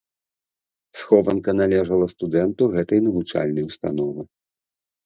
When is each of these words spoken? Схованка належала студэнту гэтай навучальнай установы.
Схованка 1.01 1.51
належала 1.61 2.05
студэнту 2.15 2.63
гэтай 2.77 2.99
навучальнай 3.11 3.63
установы. 3.71 4.21